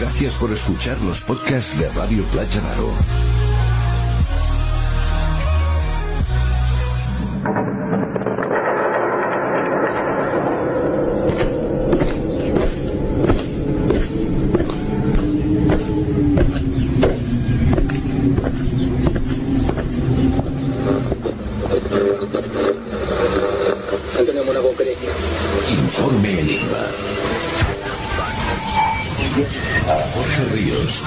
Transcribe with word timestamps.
Gracias 0.00 0.32
por 0.36 0.50
escuchar 0.50 0.98
los 1.02 1.20
podcasts 1.20 1.78
de 1.78 1.86
Radio 1.90 2.24
Playa 2.32 2.58
Daro. 2.62 2.90
Informe 25.70 26.40
Enigma. 26.40 27.39
Jorge 30.14 30.44
Ríos. 30.52 31.02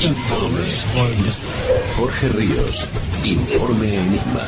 Informe. 0.00 1.32
Jorge 1.96 2.28
Ríos. 2.28 2.88
Informe 3.24 3.94
Enigma. 3.96 4.46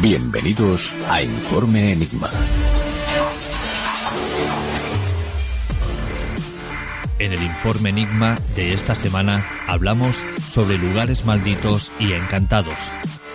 Bienvenidos 0.00 0.94
a 1.08 1.22
Informe 1.22 1.92
Enigma. 1.92 2.30
En 7.18 7.32
el 7.32 7.42
informe 7.42 7.90
Enigma 7.90 8.38
de 8.54 8.72
esta 8.72 8.94
semana 8.94 9.44
hablamos 9.66 10.24
sobre 10.52 10.78
lugares 10.78 11.24
malditos 11.24 11.90
y 11.98 12.12
encantados. 12.12 12.78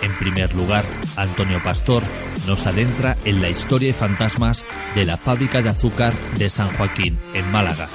En 0.00 0.16
primer 0.16 0.54
lugar, 0.54 0.86
Antonio 1.16 1.62
Pastor 1.62 2.02
nos 2.46 2.66
adentra 2.66 3.18
en 3.26 3.42
la 3.42 3.50
historia 3.50 3.90
y 3.90 3.92
fantasmas 3.92 4.64
de 4.94 5.04
la 5.04 5.18
fábrica 5.18 5.60
de 5.60 5.68
azúcar 5.68 6.14
de 6.38 6.48
San 6.48 6.74
Joaquín, 6.76 7.18
en 7.34 7.50
Málaga. 7.52 7.90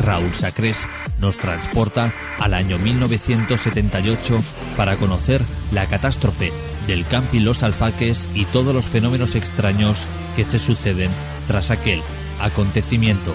Raúl 0.00 0.32
Sacrés 0.32 0.88
nos 1.18 1.36
transporta 1.36 2.14
al 2.38 2.54
año 2.54 2.78
1978 2.78 4.40
para 4.74 4.96
conocer 4.96 5.42
la 5.70 5.86
catástrofe 5.86 6.50
del 6.86 7.06
Campi 7.06 7.40
Los 7.40 7.62
Alfaques 7.62 8.26
y 8.34 8.46
todos 8.46 8.74
los 8.74 8.86
fenómenos 8.86 9.34
extraños 9.34 9.98
que 10.34 10.46
se 10.46 10.58
suceden 10.58 11.10
tras 11.46 11.70
aquel 11.70 12.00
acontecimiento. 12.40 13.34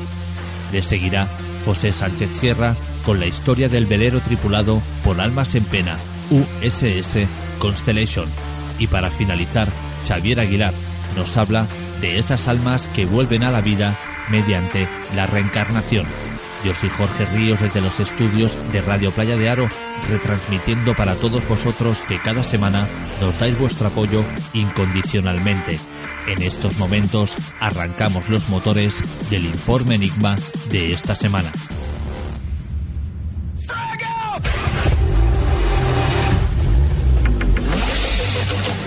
Le 0.72 0.82
seguirá 0.82 1.28
José 1.66 1.92
Sánchez 1.92 2.30
Sierra 2.34 2.76
con 3.06 3.20
la 3.20 3.26
historia 3.26 3.70
del 3.70 3.86
velero 3.86 4.20
tripulado 4.22 4.82
por 5.04 5.20
almas 5.20 5.56
en 5.56 5.64
pena 5.66 5.98
USS 6.30 7.28
Constellation. 7.60 8.30
Y 8.80 8.88
para 8.88 9.10
finalizar, 9.10 9.68
Xavier 10.08 10.40
Aguilar 10.40 10.74
nos 11.16 11.38
habla 11.38 11.68
de 12.02 12.20
esas 12.20 12.48
almas 12.48 12.88
que 12.96 13.06
vuelven 13.06 13.44
a 13.44 13.52
la 13.52 13.62
vida 13.62 13.98
mediante 14.30 14.88
la 15.16 15.28
reencarnación. 15.28 16.06
Yo 16.66 16.74
soy 16.74 16.90
Jorge 16.90 17.28
Ríos 17.28 17.62
desde 17.62 17.80
los 17.80 18.00
estudios 18.00 18.58
de 18.72 18.82
Radio 18.82 19.12
Playa 19.12 19.38
de 19.38 19.50
Aro, 19.50 19.70
retransmitiendo 20.10 20.96
para 20.96 21.14
todos 21.14 21.48
vosotros 21.48 22.00
que 22.08 22.20
cada 22.20 22.44
semana 22.44 22.88
nos 23.22 23.38
dais 23.38 23.56
vuestro 23.60 23.90
apoyo 23.90 24.24
incondicionalmente. 24.52 25.80
En 26.26 26.42
estos 26.42 26.76
momentos 26.80 27.36
arrancamos 27.60 28.28
los 28.30 28.50
motores 28.50 29.04
del 29.30 29.46
informe 29.46 29.94
Enigma 29.94 30.38
de 30.72 30.92
esta 30.92 31.14
semana. 31.14 31.52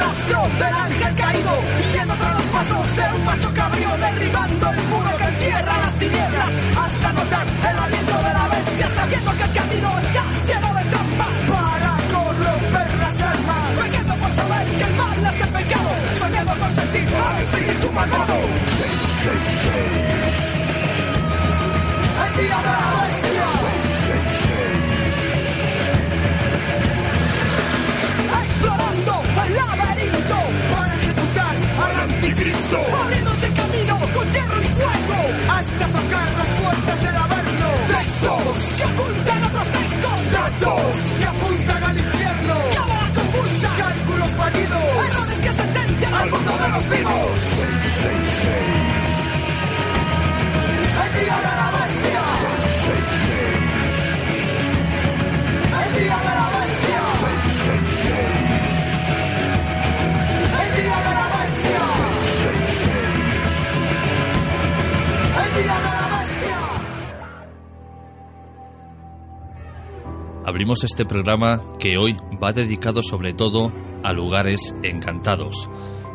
Rastro 0.00 0.42
del 0.58 0.74
ángel 0.74 1.14
caído 1.14 1.52
yendo 1.92 2.14
tras 2.14 2.34
los 2.36 2.46
pasos 2.46 2.96
de 2.96 3.02
un 3.16 3.24
macho 3.24 3.52
cabrío, 3.54 3.90
derribando 3.98 4.72
el 4.72 4.82
muro 4.88 5.16
que 5.16 5.24
encierra 5.24 5.78
las 5.78 5.98
tinieblas, 5.98 6.50
hasta 6.76 7.12
notar 7.12 7.46
el 7.70 7.78
aliento 7.78 8.16
de 8.16 8.32
la 8.38 8.48
bestia, 8.48 8.90
sabiendo 8.90 9.30
que 9.36 9.42
el 9.42 9.52
camino 9.52 9.98
está 9.98 10.27
Textos. 38.20 38.76
Que 38.76 38.84
ocultan 38.84 39.44
otros 39.44 39.68
textos, 39.68 40.32
datos 40.32 41.47
Abrimos 70.58 70.82
este 70.82 71.04
programa 71.04 71.62
que 71.78 71.98
hoy 71.98 72.16
va 72.42 72.52
dedicado 72.52 73.00
sobre 73.00 73.32
todo 73.32 73.72
a 74.02 74.12
lugares 74.12 74.74
encantados. 74.82 75.70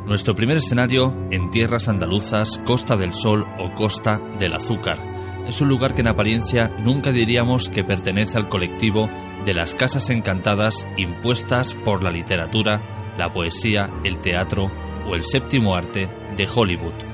Nuestro 0.06 0.36
primer 0.36 0.58
escenario 0.58 1.16
en 1.32 1.50
tierras 1.50 1.88
andaluzas, 1.88 2.60
Costa 2.66 2.98
del 2.98 3.14
Sol 3.14 3.46
o 3.58 3.74
Costa 3.74 4.20
del 4.38 4.52
Azúcar. 4.52 5.00
Es 5.48 5.62
un 5.62 5.70
lugar 5.70 5.94
que 5.94 6.02
en 6.02 6.10
apariencia 6.10 6.68
nunca 6.84 7.14
diríamos 7.14 7.70
que 7.70 7.86
pertenece 7.86 8.38
al 8.38 8.50
colectivo 8.50 9.10
de 9.46 9.54
las 9.54 9.76
casas 9.76 10.10
encantadas 10.10 10.86
impuestas 10.98 11.74
por 11.74 12.04
la 12.04 12.12
literatura, 12.12 12.82
la 13.18 13.32
poesía, 13.32 13.90
el 14.04 14.20
teatro 14.20 14.70
o 15.08 15.16
el 15.16 15.24
séptimo 15.24 15.74
arte 15.74 16.10
de 16.36 16.50
Hollywood. 16.54 17.14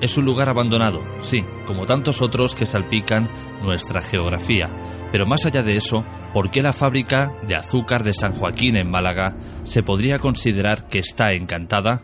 Es 0.00 0.16
un 0.16 0.24
lugar 0.24 0.48
abandonado, 0.48 1.02
sí, 1.20 1.44
como 1.66 1.84
tantos 1.84 2.22
otros 2.22 2.54
que 2.54 2.64
salpican 2.64 3.28
nuestra 3.62 4.00
geografía, 4.00 4.70
pero 5.12 5.26
más 5.26 5.44
allá 5.44 5.62
de 5.62 5.76
eso, 5.76 6.02
¿por 6.32 6.50
qué 6.50 6.62
la 6.62 6.72
fábrica 6.72 7.32
de 7.46 7.54
azúcar 7.54 8.02
de 8.02 8.14
San 8.14 8.32
Joaquín 8.32 8.76
en 8.76 8.90
Málaga 8.90 9.36
se 9.64 9.82
podría 9.82 10.18
considerar 10.18 10.86
que 10.86 10.98
está 10.98 11.32
encantada? 11.32 12.02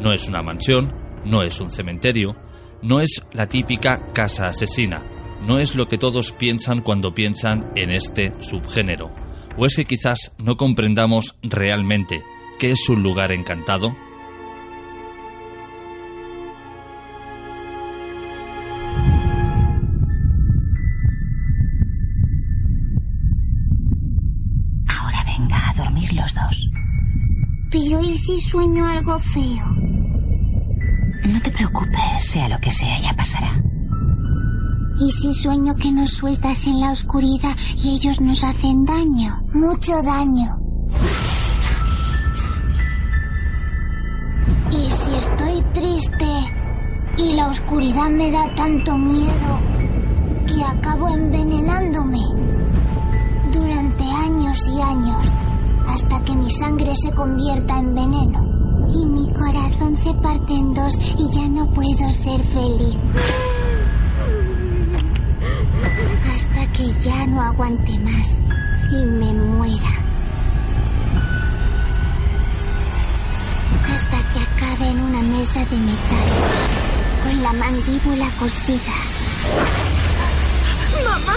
No 0.00 0.12
es 0.12 0.28
una 0.28 0.42
mansión, 0.42 0.92
no 1.24 1.42
es 1.42 1.60
un 1.60 1.70
cementerio, 1.70 2.36
no 2.82 3.00
es 3.00 3.22
la 3.32 3.46
típica 3.46 4.12
casa 4.12 4.48
asesina. 4.48 5.02
no 5.46 5.58
es 5.58 5.74
lo 5.74 5.88
que 5.88 5.98
todos 5.98 6.32
piensan 6.32 6.80
cuando 6.80 7.12
piensan 7.12 7.70
en 7.74 7.90
este 7.90 8.32
subgénero. 8.40 9.10
¿O 9.58 9.66
es 9.66 9.76
que 9.76 9.84
quizás 9.84 10.32
no 10.38 10.56
comprendamos 10.56 11.36
realmente 11.42 12.22
qué 12.58 12.70
es 12.70 12.88
un 12.88 13.02
lugar 13.02 13.30
encantado? 13.30 13.94
Venga 25.38 25.70
a 25.70 25.74
dormir 25.74 26.12
los 26.12 26.34
dos. 26.34 26.70
Pero 27.70 28.00
¿y 28.00 28.14
si 28.14 28.40
sueño 28.40 28.86
algo 28.86 29.18
feo? 29.18 29.66
No 31.24 31.40
te 31.40 31.50
preocupes, 31.50 32.20
sea 32.20 32.48
lo 32.48 32.60
que 32.60 32.70
sea, 32.70 33.00
ya 33.00 33.14
pasará. 33.14 33.60
¿Y 34.98 35.10
si 35.10 35.34
sueño 35.34 35.74
que 35.74 35.90
nos 35.90 36.10
sueltas 36.10 36.66
en 36.66 36.80
la 36.80 36.92
oscuridad 36.92 37.56
y 37.82 37.96
ellos 37.96 38.20
nos 38.20 38.44
hacen 38.44 38.84
daño? 38.84 39.42
Mucho 39.52 40.00
daño. 40.02 40.56
¿Y 44.70 44.90
si 44.90 45.14
estoy 45.14 45.62
triste 45.72 46.26
y 47.16 47.32
la 47.34 47.48
oscuridad 47.48 48.10
me 48.10 48.30
da 48.30 48.54
tanto 48.54 48.96
miedo 48.96 49.60
que 50.46 50.62
acabo 50.62 51.08
envenenándome? 51.08 52.03
Sangre 56.54 56.92
se 56.96 57.12
convierta 57.12 57.78
en 57.78 57.94
veneno. 57.94 58.54
Y 58.88 59.06
mi 59.06 59.32
corazón 59.32 59.96
se 59.96 60.12
parte 60.14 60.52
en 60.54 60.74
dos 60.74 60.94
y 61.18 61.30
ya 61.34 61.48
no 61.48 61.66
puedo 61.72 62.12
ser 62.12 62.40
feliz. 62.42 62.96
Hasta 66.32 66.72
que 66.72 66.92
ya 67.00 67.26
no 67.26 67.42
aguante 67.42 67.98
más 68.00 68.40
y 68.92 69.04
me 69.04 69.32
muera. 69.32 69.90
Hasta 73.88 74.16
que 74.28 74.40
acabe 74.40 74.90
en 74.90 75.00
una 75.02 75.22
mesa 75.22 75.64
de 75.64 75.78
metal 75.78 76.28
con 77.22 77.42
la 77.42 77.52
mandíbula 77.52 78.30
cosida. 78.38 78.94
¡Mamá! 81.04 81.36